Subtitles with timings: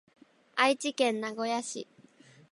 [0.55, 1.87] 愛知県名古屋市